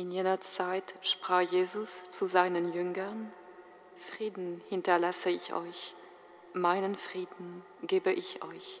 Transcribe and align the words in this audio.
In 0.00 0.10
jener 0.10 0.40
Zeit 0.40 0.94
sprach 1.02 1.42
Jesus 1.42 2.04
zu 2.04 2.24
seinen 2.24 2.72
Jüngern, 2.72 3.30
Frieden 3.96 4.62
hinterlasse 4.70 5.28
ich 5.28 5.52
euch, 5.52 5.94
meinen 6.54 6.94
Frieden 6.96 7.62
gebe 7.82 8.10
ich 8.10 8.42
euch. 8.42 8.80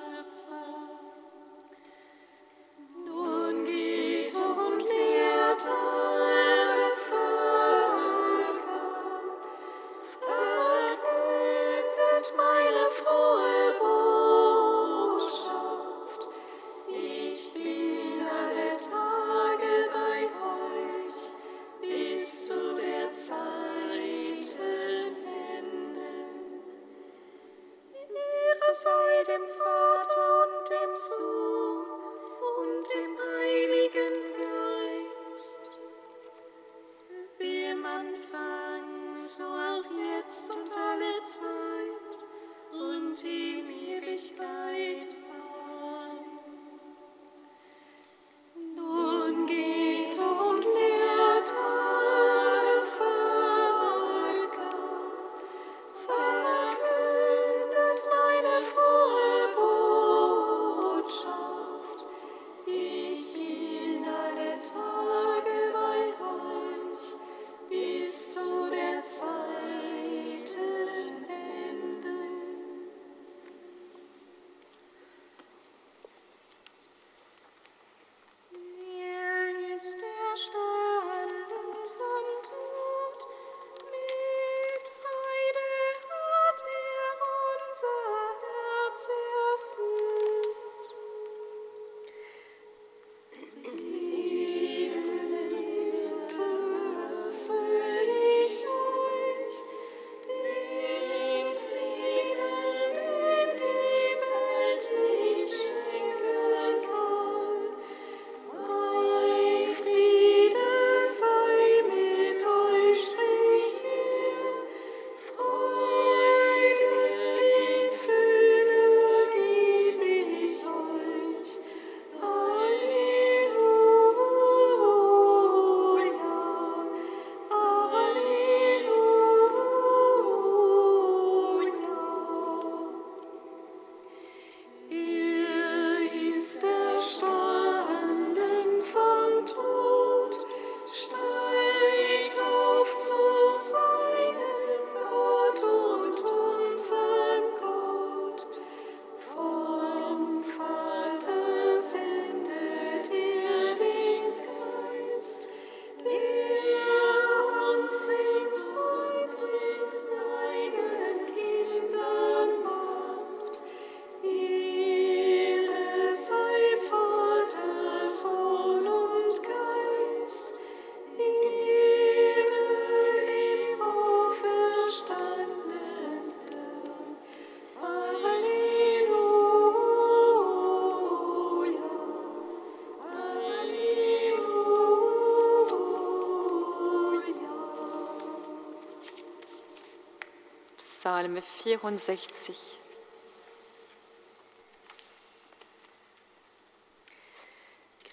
Psalm 191.39 191.41
64. 191.41 192.77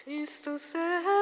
Christus 0.05 0.75
erhöhte 0.75 1.18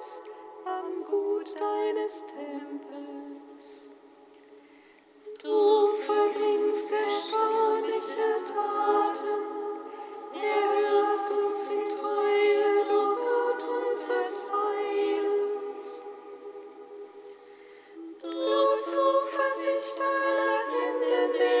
Gottes 0.00 0.22
am 0.64 1.04
Gut 1.04 1.54
deines 1.60 2.24
Tempels. 2.26 3.90
Du 5.42 5.94
verbringst 5.94 6.94
erstaunliche 6.94 8.44
Taten, 8.48 9.28
erhörst 10.32 11.30
uns 11.32 11.72
in 11.72 11.88
Treue, 11.98 12.84
du 12.88 13.00
Gott 13.14 13.62
unseres 13.68 14.50
Heils. 14.50 16.02
Du 18.22 18.28
Zuversicht 18.80 20.00
aller 20.00 20.60
Enden 20.88 21.38
der 21.38 21.59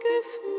gefühlt. 0.00 0.49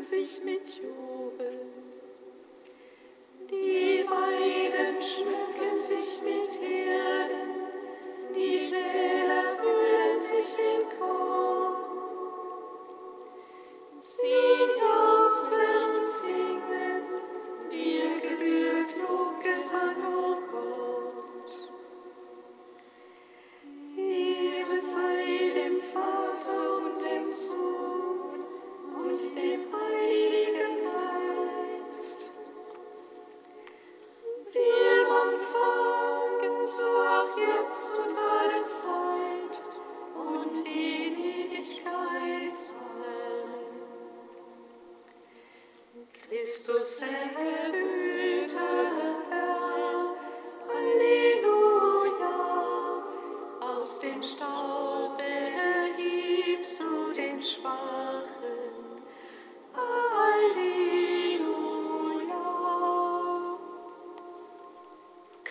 sich 0.00 0.40
mit 0.44 0.80
Jod. 0.80 1.21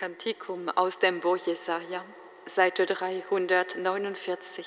Kantikum 0.02 0.68
aus 0.68 0.98
dem 0.98 1.20
Buch 1.20 1.36
Jesaja, 1.36 2.04
Seite 2.44 2.86
349. 2.86 4.66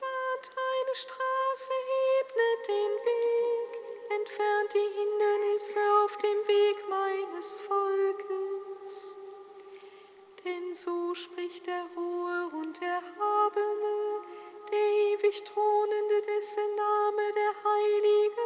Bahnt 0.00 0.52
eine 0.70 0.94
Straße, 0.94 1.72
ebnet 2.22 2.66
den 2.66 2.92
Weg, 3.04 3.70
entfernt 4.08 4.72
die 4.72 4.90
Hindernisse 4.98 5.80
auf 6.02 6.16
dem 6.16 6.48
Weg 6.48 6.78
meines 6.88 7.60
Volkes. 7.60 9.14
Denn 10.42 10.72
so 10.72 11.14
spricht 11.14 11.66
der 11.66 11.84
Ruhe 11.94 12.48
und 12.54 12.80
Erhabene, 12.80 14.22
der 14.72 14.88
ewig 15.12 15.44
Thronende, 15.44 16.22
dessen 16.22 16.74
Name 16.74 17.32
der 17.34 17.52
Heilige 17.70 18.43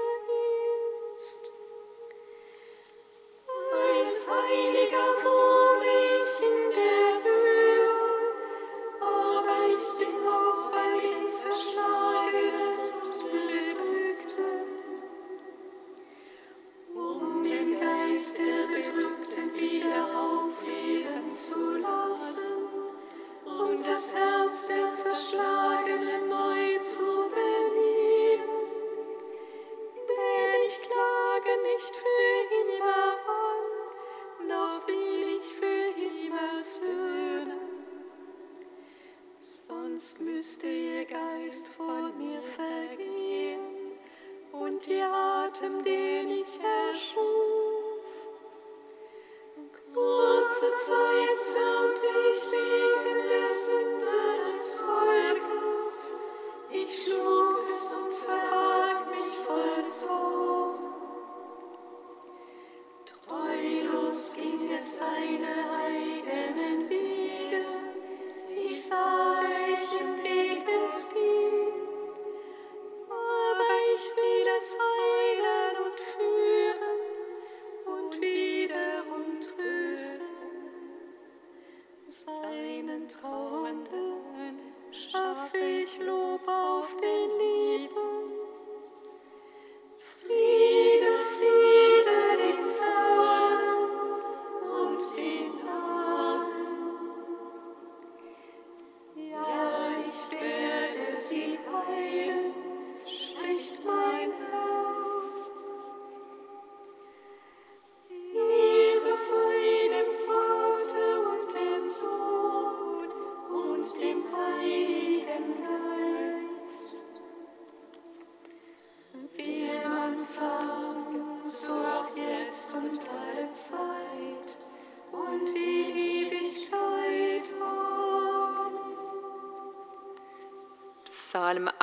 heiliger 4.30 5.24
Wort. 5.24 5.57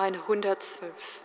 Psalm 0.06 0.22
112. 0.28 1.25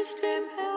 I 0.00 0.02
wish 0.02 0.18
him 0.22 0.44
hell. 0.56 0.69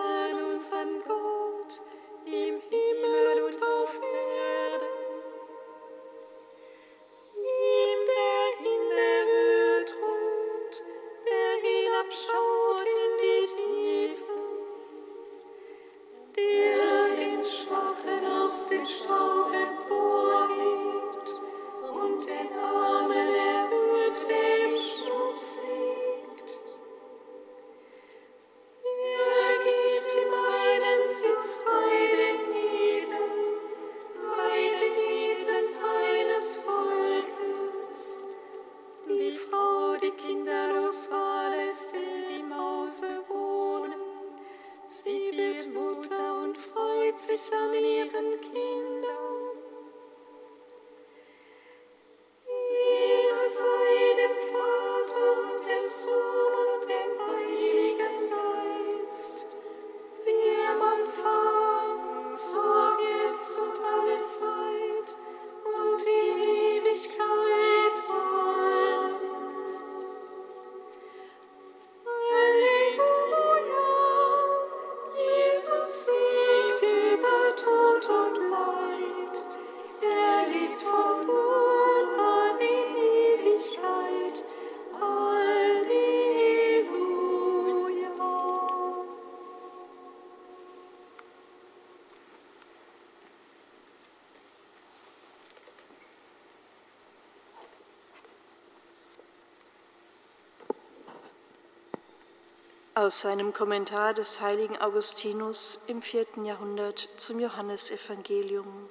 Aus 103.03 103.19
seinem 103.19 103.51
Kommentar 103.51 104.13
des 104.13 104.39
heiligen 104.39 104.77
Augustinus 104.79 105.83
im 105.87 106.01
vierten 106.01 106.45
Jahrhundert 106.45 107.09
zum 107.17 107.37
Johannesevangelium. 107.37 108.89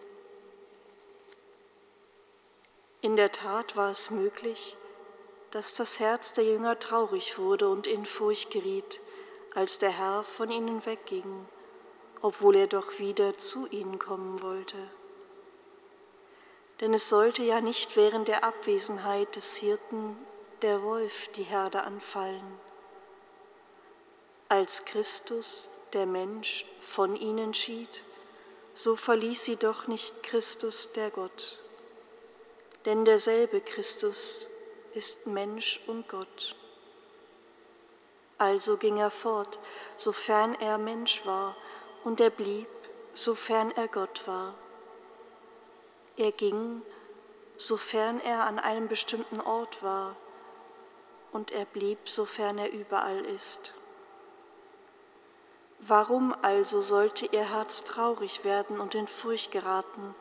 In 3.00 3.16
der 3.16 3.32
Tat 3.32 3.74
war 3.74 3.90
es 3.90 4.10
möglich, 4.10 4.76
dass 5.50 5.76
das 5.76 5.98
Herz 5.98 6.34
der 6.34 6.44
Jünger 6.44 6.78
traurig 6.78 7.38
wurde 7.38 7.70
und 7.70 7.86
in 7.86 8.04
Furcht 8.04 8.50
geriet, 8.50 9.00
als 9.54 9.78
der 9.78 9.96
Herr 9.96 10.24
von 10.24 10.50
ihnen 10.50 10.84
wegging, 10.84 11.46
obwohl 12.20 12.56
er 12.56 12.66
doch 12.66 12.98
wieder 12.98 13.38
zu 13.38 13.66
ihnen 13.68 13.98
kommen 13.98 14.42
wollte. 14.42 14.76
Denn 16.82 16.92
es 16.92 17.08
sollte 17.08 17.42
ja 17.44 17.62
nicht 17.62 17.96
während 17.96 18.28
der 18.28 18.44
Abwesenheit 18.44 19.36
des 19.36 19.56
Hirten 19.56 20.18
der 20.60 20.82
Wolf 20.82 21.28
die 21.28 21.44
Herde 21.44 21.84
anfallen 21.84 22.60
als 24.52 24.84
Christus, 24.84 25.70
der 25.94 26.04
Mensch, 26.04 26.66
von 26.78 27.16
ihnen 27.16 27.54
schied, 27.54 28.04
so 28.74 28.96
verließ 28.96 29.46
sie 29.46 29.56
doch 29.56 29.86
nicht 29.86 30.22
Christus, 30.22 30.92
der 30.92 31.08
Gott. 31.08 31.58
Denn 32.84 33.06
derselbe 33.06 33.62
Christus 33.62 34.50
ist 34.92 35.26
Mensch 35.26 35.80
und 35.86 36.06
Gott. 36.06 36.54
Also 38.36 38.76
ging 38.76 38.98
er 38.98 39.10
fort, 39.10 39.58
sofern 39.96 40.54
er 40.56 40.76
Mensch 40.76 41.24
war, 41.24 41.56
und 42.04 42.20
er 42.20 42.28
blieb, 42.28 42.68
sofern 43.14 43.70
er 43.70 43.88
Gott 43.88 44.26
war. 44.26 44.54
Er 46.18 46.30
ging, 46.30 46.82
sofern 47.56 48.20
er 48.20 48.44
an 48.44 48.58
einem 48.58 48.88
bestimmten 48.88 49.40
Ort 49.40 49.82
war, 49.82 50.14
und 51.32 51.52
er 51.52 51.64
blieb, 51.64 52.06
sofern 52.06 52.58
er 52.58 52.70
überall 52.70 53.24
ist. 53.24 53.72
Warum 55.84 56.32
also 56.42 56.80
sollte 56.80 57.26
ihr 57.26 57.52
Herz 57.52 57.82
traurig 57.82 58.44
werden 58.44 58.78
und 58.78 58.94
in 58.94 59.08
Furcht 59.08 59.50
geraten, 59.50 60.14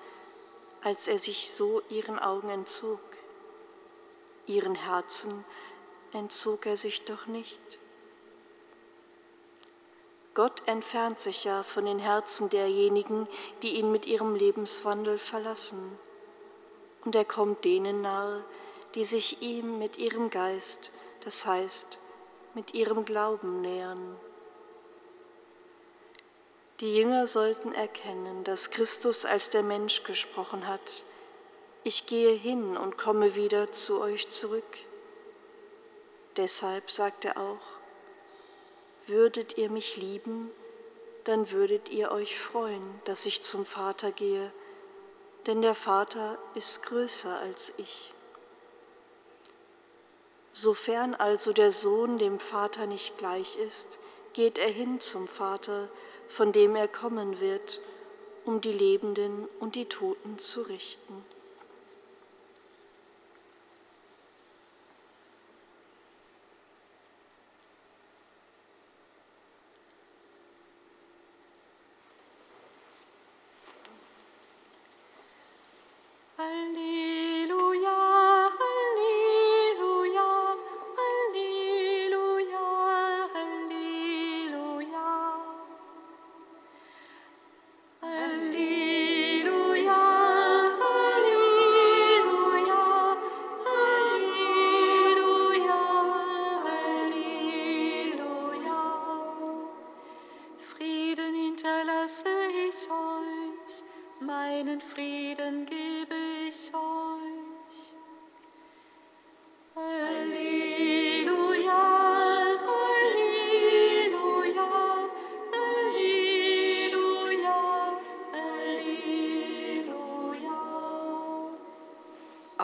als 0.81 1.07
er 1.07 1.19
sich 1.19 1.51
so 1.51 1.83
ihren 1.89 2.17
Augen 2.17 2.49
entzog? 2.49 2.99
Ihren 4.47 4.73
Herzen 4.73 5.45
entzog 6.13 6.65
er 6.65 6.77
sich 6.77 7.05
doch 7.05 7.27
nicht. 7.27 7.61
Gott 10.33 10.67
entfernt 10.67 11.19
sich 11.19 11.43
ja 11.43 11.61
von 11.61 11.85
den 11.85 11.99
Herzen 11.99 12.49
derjenigen, 12.49 13.27
die 13.61 13.75
ihn 13.75 13.91
mit 13.91 14.07
ihrem 14.07 14.33
Lebenswandel 14.33 15.19
verlassen. 15.19 15.95
Und 17.05 17.15
er 17.15 17.25
kommt 17.25 17.65
denen 17.65 18.01
nahe, 18.01 18.43
die 18.95 19.03
sich 19.03 19.43
ihm 19.43 19.77
mit 19.77 19.97
ihrem 19.97 20.31
Geist, 20.31 20.91
das 21.23 21.45
heißt 21.45 21.99
mit 22.55 22.73
ihrem 22.73 23.05
Glauben 23.05 23.61
nähern. 23.61 24.17
Die 26.81 26.95
Jünger 26.97 27.27
sollten 27.27 27.73
erkennen, 27.73 28.43
dass 28.43 28.71
Christus 28.71 29.23
als 29.23 29.51
der 29.51 29.61
Mensch 29.61 30.01
gesprochen 30.01 30.65
hat. 30.67 31.03
Ich 31.83 32.07
gehe 32.07 32.33
hin 32.33 32.75
und 32.75 32.97
komme 32.97 33.35
wieder 33.35 33.71
zu 33.71 34.01
euch 34.01 34.29
zurück. 34.29 34.79
Deshalb 36.37 36.89
sagt 36.89 37.23
er 37.23 37.37
auch, 37.37 37.61
würdet 39.05 39.59
ihr 39.59 39.69
mich 39.69 39.97
lieben, 39.97 40.49
dann 41.25 41.51
würdet 41.51 41.89
ihr 41.89 42.11
euch 42.11 42.39
freuen, 42.39 42.99
dass 43.05 43.27
ich 43.27 43.43
zum 43.43 43.63
Vater 43.63 44.11
gehe, 44.11 44.51
denn 45.45 45.61
der 45.61 45.75
Vater 45.75 46.39
ist 46.55 46.81
größer 46.81 47.39
als 47.41 47.73
ich. 47.77 48.11
Sofern 50.51 51.13
also 51.13 51.53
der 51.53 51.71
Sohn 51.71 52.17
dem 52.17 52.39
Vater 52.39 52.87
nicht 52.87 53.19
gleich 53.19 53.57
ist, 53.57 53.99
geht 54.33 54.57
er 54.57 54.69
hin 54.69 54.99
zum 54.99 55.27
Vater, 55.27 55.87
von 56.31 56.53
dem 56.53 56.75
er 56.75 56.87
kommen 56.87 57.39
wird, 57.39 57.81
um 58.45 58.61
die 58.61 58.71
Lebenden 58.71 59.47
und 59.59 59.75
die 59.75 59.85
Toten 59.85 60.39
zu 60.39 60.61
richten. 60.61 61.25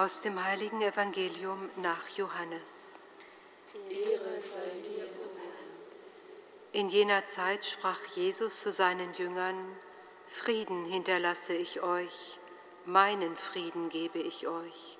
Aus 0.07 0.21
dem 0.21 0.41
heiligen 0.41 0.81
Evangelium 0.81 1.69
nach 1.75 2.07
Johannes. 2.15 3.01
Ehre 3.89 4.35
sei 4.37 4.71
dir, 4.85 5.05
In 6.71 6.87
jener 6.87 7.25
Zeit 7.25 7.65
sprach 7.65 8.01
Jesus 8.15 8.61
zu 8.61 8.71
seinen 8.71 9.13
Jüngern, 9.15 9.57
Frieden 10.25 10.85
hinterlasse 10.85 11.55
ich 11.55 11.81
euch, 11.81 12.39
meinen 12.85 13.35
Frieden 13.35 13.89
gebe 13.89 14.19
ich 14.19 14.47
euch. 14.47 14.97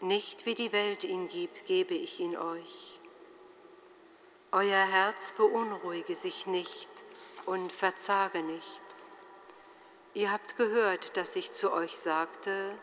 Nicht 0.00 0.46
wie 0.46 0.54
die 0.54 0.72
Welt 0.72 1.04
ihn 1.04 1.28
gibt, 1.28 1.66
gebe 1.66 1.92
ich 1.92 2.20
ihn 2.20 2.38
euch. 2.38 3.00
Euer 4.50 4.86
Herz 4.86 5.32
beunruhige 5.36 6.16
sich 6.16 6.46
nicht 6.46 6.88
und 7.44 7.70
verzage 7.70 8.42
nicht. 8.42 8.82
Ihr 10.14 10.32
habt 10.32 10.56
gehört, 10.56 11.18
dass 11.18 11.36
ich 11.36 11.52
zu 11.52 11.70
euch 11.70 11.98
sagte, 11.98 12.78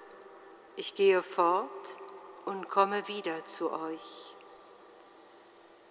ich 0.78 0.94
gehe 0.94 1.24
fort 1.24 1.98
und 2.46 2.70
komme 2.70 3.08
wieder 3.08 3.44
zu 3.46 3.72
euch. 3.72 4.36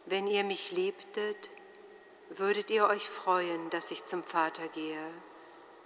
Wenn 0.06 0.28
ihr 0.28 0.44
mich 0.44 0.70
liebtet, 0.70 1.50
würdet 2.30 2.70
ihr 2.70 2.86
euch 2.86 3.08
freuen, 3.08 3.68
dass 3.70 3.90
ich 3.90 4.04
zum 4.04 4.22
Vater 4.22 4.68
gehe, 4.68 5.10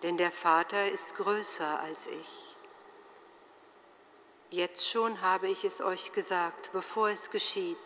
denn 0.03 0.19
der 0.19 0.31
Vater 0.31 0.91
ist 0.91 1.17
größer 1.17 1.81
als 1.81 2.07
ich. 2.09 2.57
Jetzt 4.51 4.87
schon 4.87 5.23
habe 5.23 5.49
ich 5.49 5.65
es 5.65 5.81
euch 5.81 6.13
gesagt, 6.13 6.71
bevor 6.73 7.09
es 7.09 7.31
geschieht, 7.31 7.79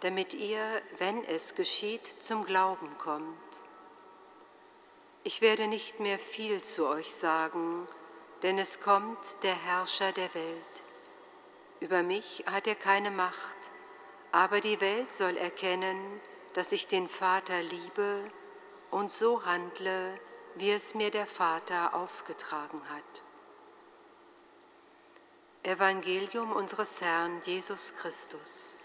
damit 0.00 0.34
ihr, 0.34 0.82
wenn 0.98 1.24
es 1.24 1.56
geschieht, 1.56 2.22
zum 2.22 2.44
Glauben 2.44 2.96
kommt. 2.98 3.34
Ich 5.24 5.40
werde 5.40 5.66
nicht 5.66 5.98
mehr 5.98 6.18
viel 6.18 6.62
zu 6.62 6.86
euch 6.86 7.12
sagen, 7.12 7.88
denn 8.44 8.58
es 8.58 8.78
kommt 8.80 9.42
der 9.42 9.54
Herrscher 9.54 10.12
der 10.12 10.32
Welt. 10.34 10.84
Über 11.80 12.02
mich 12.02 12.44
hat 12.46 12.66
er 12.66 12.74
keine 12.74 13.10
Macht, 13.10 13.56
aber 14.32 14.60
die 14.60 14.82
Welt 14.82 15.10
soll 15.14 15.38
erkennen, 15.38 16.20
dass 16.52 16.70
ich 16.70 16.86
den 16.86 17.08
Vater 17.08 17.62
liebe 17.62 18.30
und 18.90 19.10
so 19.10 19.46
handle, 19.46 20.20
wie 20.56 20.70
es 20.70 20.94
mir 20.94 21.10
der 21.10 21.26
Vater 21.26 21.94
aufgetragen 21.94 22.82
hat. 22.90 23.22
Evangelium 25.62 26.52
unseres 26.52 27.00
Herrn 27.00 27.40
Jesus 27.46 27.94
Christus. 27.96 28.76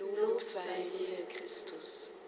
Lob 0.00 0.42
sei 0.42 0.88
dir, 0.98 1.26
Christus. 1.28 2.19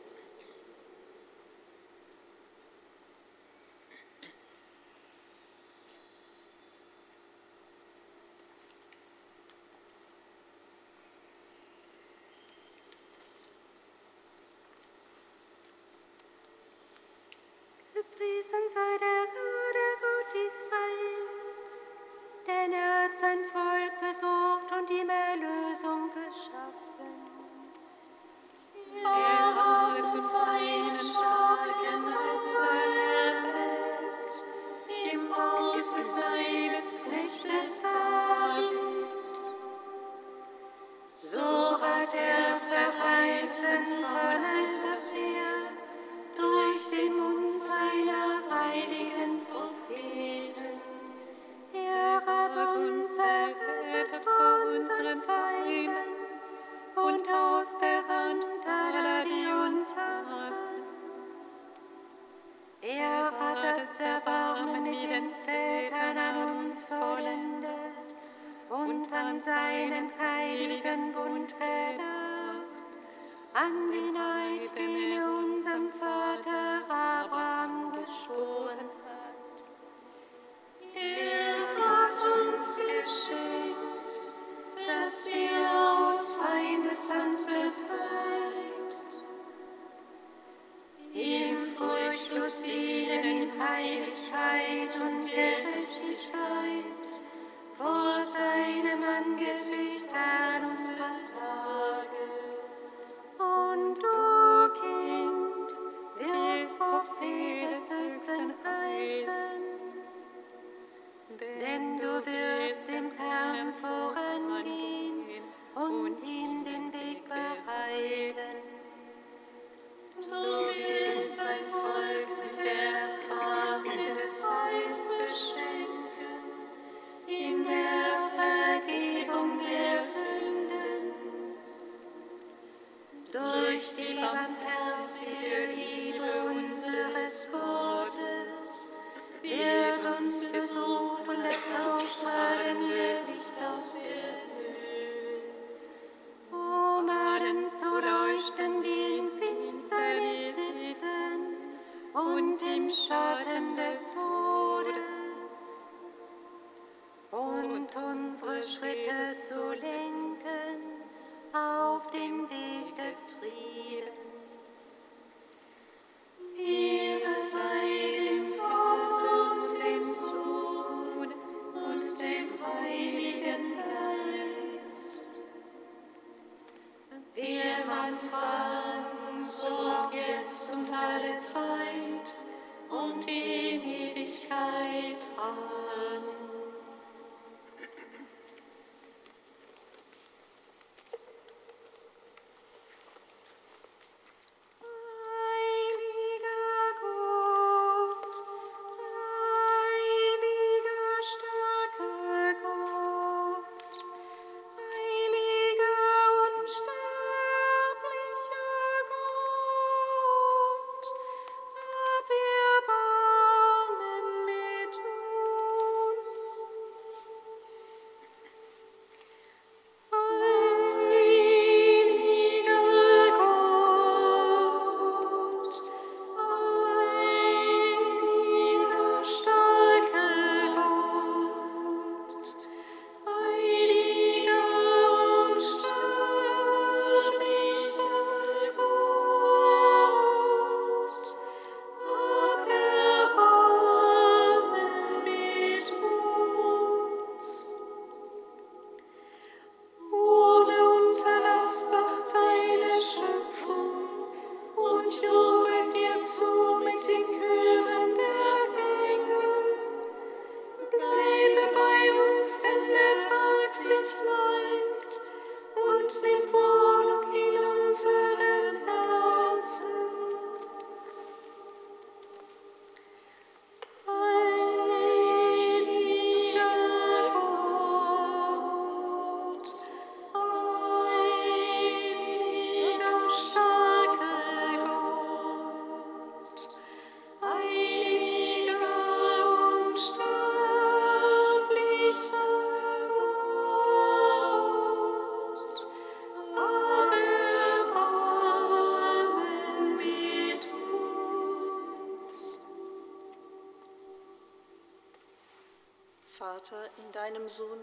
Inside 18.53 18.99
sansara 19.01 19.42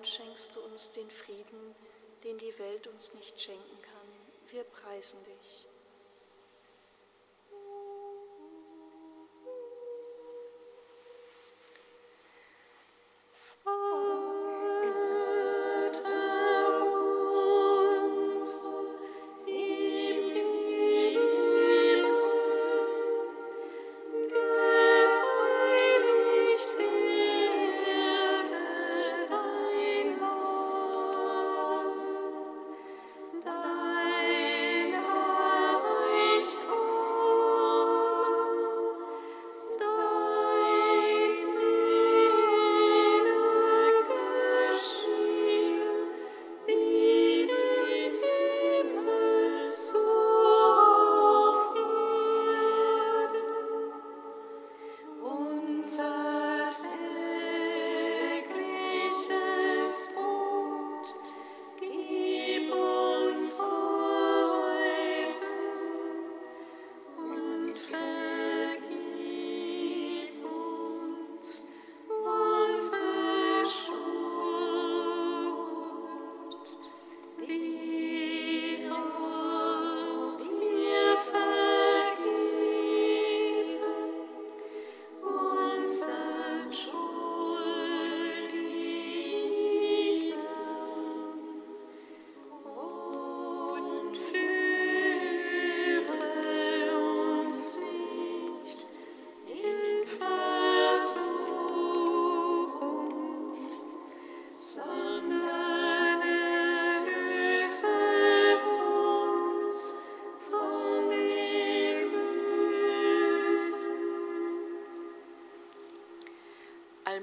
schenkst 0.10 0.56
du 0.56 0.62
uns 0.62 0.91
den 0.91 1.10
Frieden, 1.10 1.76
den 2.24 2.38
die 2.38 2.58
Welt 2.60 2.88
uns 2.88 3.13
nicht 3.13 3.39
schenken 3.39 3.82
kann. 3.82 4.52
Wir 4.52 4.63
preisen 4.63 5.19
dich. 5.26 5.67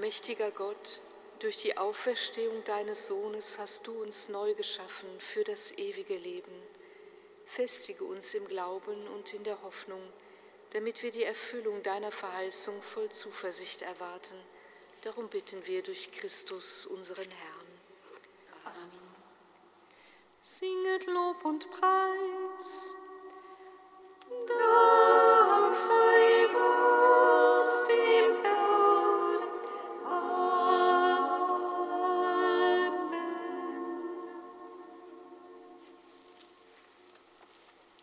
Allmächtiger 0.07 0.53
Gott, 0.53 1.01
durch 1.41 1.63
die 1.63 1.77
Auferstehung 1.77 2.63
deines 2.63 3.09
Sohnes 3.09 3.59
hast 3.59 3.89
du 3.89 4.03
uns 4.05 4.29
neu 4.29 4.55
geschaffen 4.55 5.09
für 5.19 5.43
das 5.43 5.77
ewige 5.79 6.17
Leben. 6.17 6.63
Festige 7.45 8.05
uns 8.05 8.33
im 8.35 8.47
Glauben 8.47 9.09
und 9.09 9.35
in 9.35 9.43
der 9.43 9.61
Hoffnung, 9.63 10.01
damit 10.71 11.03
wir 11.03 11.11
die 11.11 11.25
Erfüllung 11.25 11.83
deiner 11.83 12.13
Verheißung 12.13 12.81
voll 12.83 13.11
Zuversicht 13.11 13.83
erwarten. 13.83 14.37
Darum 15.01 15.29
bitten 15.29 15.67
wir 15.67 15.83
durch 15.83 16.13
Christus, 16.13 16.87
unseren 16.87 17.29
Herrn. 17.29 17.81
Amen. 18.65 19.17
Singet 20.41 21.07
Lob 21.07 21.45
und 21.45 21.69
Preis. 21.73 22.95